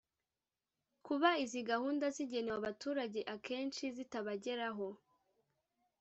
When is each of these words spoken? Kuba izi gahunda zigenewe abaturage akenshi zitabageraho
Kuba 1.05 1.29
izi 1.43 1.59
gahunda 1.71 2.05
zigenewe 2.15 2.57
abaturage 2.61 3.19
akenshi 3.35 3.83
zitabageraho 3.95 4.87